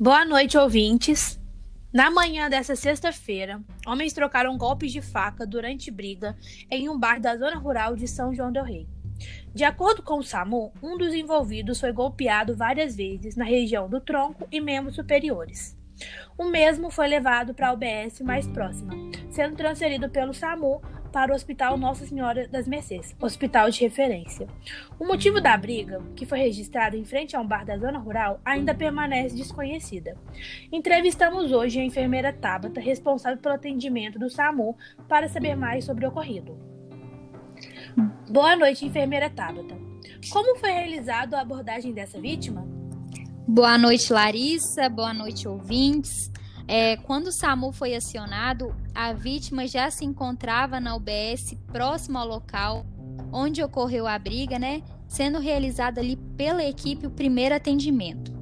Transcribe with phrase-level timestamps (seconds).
[0.00, 1.40] Boa noite, ouvintes.
[1.92, 6.36] Na manhã dessa sexta-feira, homens trocaram golpes de faca durante briga
[6.70, 8.86] em um bar da zona rural de São João del Rei.
[9.52, 14.00] De acordo com o SAMU, um dos envolvidos foi golpeado várias vezes na região do
[14.00, 15.76] tronco e membros superiores.
[16.38, 18.94] O mesmo foi levado para a UBS mais próxima,
[19.32, 20.80] sendo transferido pelo SAMU
[21.12, 24.46] para o Hospital Nossa Senhora das Mercês, hospital de referência.
[24.98, 28.40] O motivo da briga, que foi registrado em frente a um bar da zona rural,
[28.44, 30.16] ainda permanece desconhecida.
[30.70, 34.76] Entrevistamos hoje a enfermeira Tabata, responsável pelo atendimento do SAMU,
[35.08, 36.58] para saber mais sobre o ocorrido.
[38.30, 39.76] Boa noite, enfermeira Tabata.
[40.30, 42.66] Como foi realizada a abordagem dessa vítima?
[43.46, 44.88] Boa noite, Larissa.
[44.88, 46.30] Boa noite, ouvintes.
[46.70, 52.28] É, quando o SAMU foi acionado, a vítima já se encontrava na UBS próximo ao
[52.28, 52.84] local
[53.32, 54.82] onde ocorreu a briga, né?
[55.08, 58.36] Sendo realizado ali pela equipe o primeiro atendimento.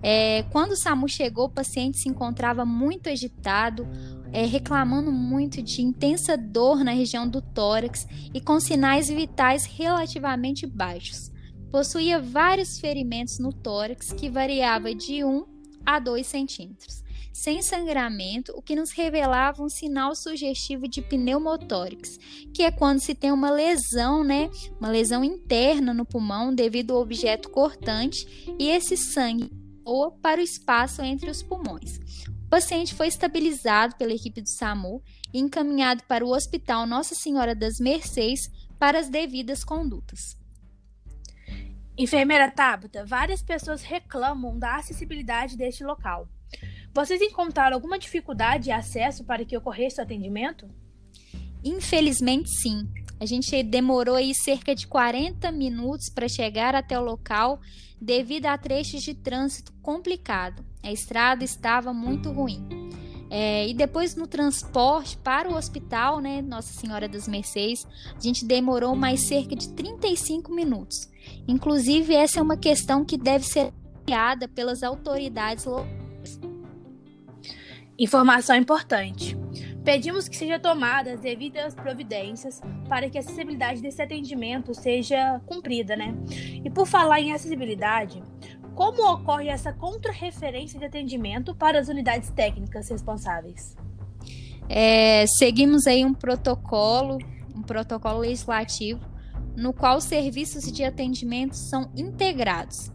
[0.00, 3.86] É, quando o SAMU chegou, o paciente se encontrava muito agitado,
[4.32, 10.66] é, reclamando muito de intensa dor na região do tórax e com sinais vitais relativamente
[10.66, 11.32] baixos.
[11.72, 15.44] Possuía vários ferimentos no tórax que variava de 1
[15.84, 17.05] a 2 centímetros
[17.36, 22.18] sem sangramento, o que nos revelava um sinal sugestivo de pneumotórax,
[22.52, 27.02] que é quando se tem uma lesão, né, uma lesão interna no pulmão devido ao
[27.02, 28.26] objeto cortante
[28.58, 29.52] e esse sangue
[29.84, 31.98] ou para o espaço entre os pulmões.
[32.46, 37.54] O paciente foi estabilizado pela equipe do SAMU e encaminhado para o Hospital Nossa Senhora
[37.54, 40.38] das Mercês para as devidas condutas.
[41.98, 46.26] Enfermeira Tabata, várias pessoas reclamam da acessibilidade deste local.
[46.96, 50.66] Vocês encontraram alguma dificuldade de acesso para que ocorresse o atendimento?
[51.62, 52.88] Infelizmente, sim.
[53.20, 57.60] A gente demorou aí cerca de 40 minutos para chegar até o local
[58.00, 60.64] devido a trechos de trânsito complicado.
[60.82, 62.66] A estrada estava muito ruim.
[63.28, 67.86] É, e depois no transporte para o hospital, né, Nossa Senhora das Mercês,
[68.16, 71.10] a gente demorou mais cerca de 35 minutos.
[71.46, 73.70] Inclusive, essa é uma questão que deve ser
[74.06, 75.95] avaliada pelas autoridades locais
[77.98, 79.36] Informação importante.
[79.82, 86.14] Pedimos que sejam tomadas devidas providências para que a acessibilidade desse atendimento seja cumprida, né?
[86.64, 88.22] E por falar em acessibilidade,
[88.74, 93.74] como ocorre essa contrarreferência de atendimento para as unidades técnicas responsáveis?
[94.68, 97.18] É, seguimos aí um protocolo,
[97.54, 99.00] um protocolo legislativo,
[99.56, 102.92] no qual os serviços de atendimento são integrados.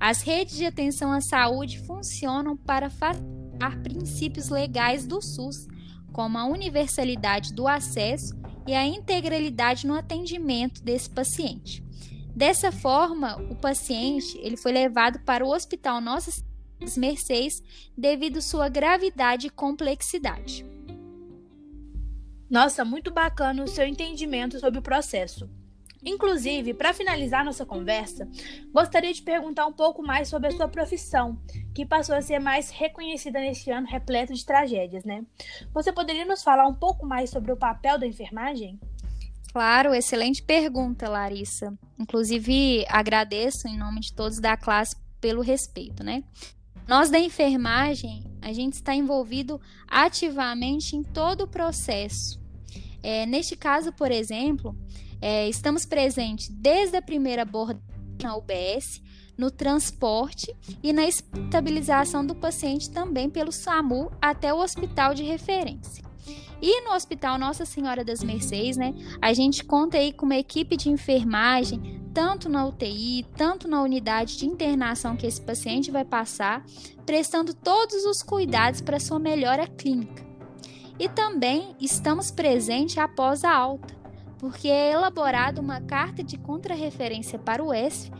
[0.00, 5.68] As redes de atenção à saúde funcionam para facilitar princípios legais do SUS,
[6.12, 8.34] como a universalidade do acesso
[8.66, 11.82] e a integralidade no atendimento desse paciente.
[12.34, 16.44] Dessa forma, o paciente ele foi levado para o Hospital Nossas
[16.96, 17.62] Mercês
[17.96, 20.64] devido sua gravidade e complexidade.
[22.50, 25.48] Nossa, muito bacana o seu entendimento sobre o processo.
[26.04, 28.28] Inclusive, para finalizar nossa conversa,
[28.72, 31.38] gostaria de perguntar um pouco mais sobre a sua profissão,
[31.72, 35.24] que passou a ser mais reconhecida neste ano repleto de tragédias, né?
[35.72, 38.80] Você poderia nos falar um pouco mais sobre o papel da enfermagem?
[39.52, 41.72] Claro, excelente pergunta, Larissa.
[41.98, 46.24] Inclusive, agradeço em nome de todos da classe pelo respeito, né?
[46.88, 52.40] Nós da enfermagem, a gente está envolvido ativamente em todo o processo.
[53.02, 54.76] É, neste caso, por exemplo,
[55.22, 57.80] é, estamos presentes desde a primeira abordagem
[58.22, 59.00] na UBS,
[59.38, 66.04] no transporte e na estabilização do paciente também pelo SAMU até o hospital de referência.
[66.60, 70.76] E no Hospital Nossa Senhora das Mercês, né, a gente conta aí com uma equipe
[70.76, 76.64] de enfermagem, tanto na UTI, tanto na unidade de internação que esse paciente vai passar,
[77.04, 80.24] prestando todos os cuidados para sua melhora clínica.
[81.00, 84.01] E também estamos presentes após a alta,
[84.42, 88.10] porque é elaborada uma carta de contrarreferência para o ESF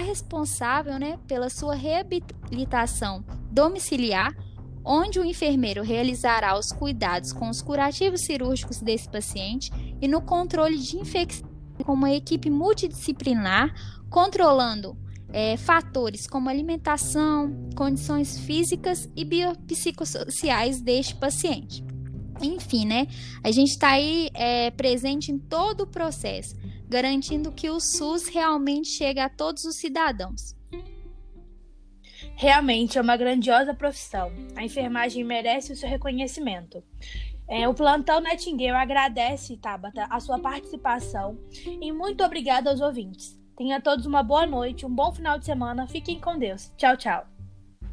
[0.00, 4.34] responsável né, pela sua reabilitação domiciliar,
[4.82, 10.78] onde o enfermeiro realizará os cuidados com os curativos cirúrgicos desse paciente e no controle
[10.78, 11.46] de infecção
[11.84, 13.74] com uma equipe multidisciplinar,
[14.08, 14.96] controlando
[15.28, 21.91] é, fatores como alimentação, condições físicas e biopsicossociais deste paciente.
[22.40, 23.06] Enfim, né?
[23.42, 26.56] A gente está aí é, presente em todo o processo,
[26.88, 30.54] garantindo que o SUS realmente chegue a todos os cidadãos.
[32.34, 34.32] Realmente é uma grandiosa profissão.
[34.56, 36.82] A enfermagem merece o seu reconhecimento.
[37.48, 41.38] É, o Plantão Nightingale agradece, Tabata, a sua participação
[41.80, 43.38] e muito obrigada aos ouvintes.
[43.56, 45.86] Tenha todos uma boa noite, um bom final de semana.
[45.86, 46.72] Fiquem com Deus.
[46.76, 47.31] Tchau, tchau.